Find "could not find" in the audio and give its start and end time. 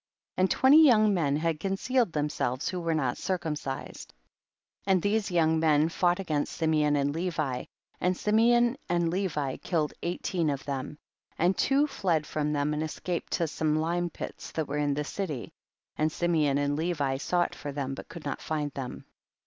18.09-18.71